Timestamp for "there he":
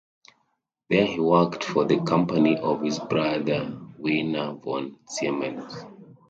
0.89-1.19